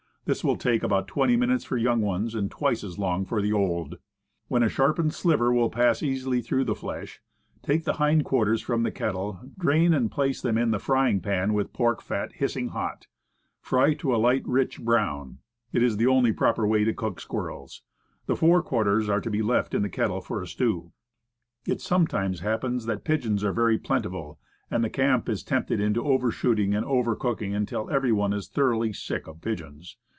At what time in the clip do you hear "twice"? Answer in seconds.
2.51-2.83